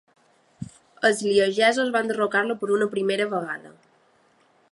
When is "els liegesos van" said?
1.09-2.09